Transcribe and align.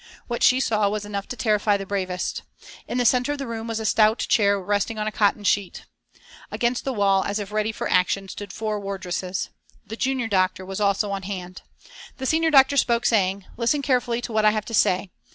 What 0.25 0.41
she 0.41 0.59
saw 0.59 0.89
was 0.89 1.05
enough 1.05 1.27
to 1.27 1.35
terrify 1.37 1.77
the 1.77 1.85
bravest. 1.85 2.41
In 2.87 2.97
the 2.97 3.05
centre 3.05 3.33
of 3.33 3.37
the 3.37 3.45
room 3.45 3.67
was 3.67 3.79
a 3.79 3.85
stout 3.85 4.17
chair 4.17 4.59
resting 4.59 4.97
on 4.97 5.05
a 5.05 5.11
cotton 5.11 5.43
sheet. 5.43 5.85
Against 6.49 6.85
the 6.85 6.91
wall, 6.91 7.23
as 7.23 7.37
if 7.37 7.51
ready 7.51 7.71
for 7.71 7.87
action 7.87 8.27
stood 8.27 8.51
four 8.51 8.79
wardresses. 8.79 9.51
The 9.85 9.95
junior 9.95 10.27
doctor 10.27 10.65
was 10.65 10.81
also 10.81 11.11
on 11.11 11.21
hand. 11.21 11.61
The 12.17 12.25
senior 12.25 12.49
doctor 12.49 12.77
spoke, 12.77 13.05
saying: 13.05 13.45
"Listen 13.57 13.83
carefully 13.83 14.21
to 14.21 14.33
what 14.33 14.43
I 14.43 14.49
have 14.49 14.65
to 14.65 14.73
say. 14.73 15.11